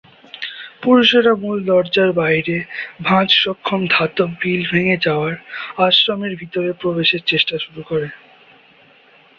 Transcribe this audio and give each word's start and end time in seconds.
পুরুষরা 0.81 1.33
মূল 1.35 1.57
দরজার 1.67 2.09
বাইরে 2.13 2.55
ভাঁজ-সক্ষম 3.03 3.81
ধাতব 3.89 4.29
গ্রিল 4.39 4.63
ভেঙে 4.71 4.97
যাওয়ার 5.01 5.33
আশ্রমের 5.79 6.33
ভিতরে 6.35 6.69
প্রবেশের 6.81 7.21
চেষ্টা 7.25 7.55
শুরু 7.57 7.81
করে। 7.83 8.07